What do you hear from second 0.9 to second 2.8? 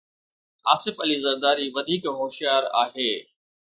علي زرداري وڌيڪ هوشيار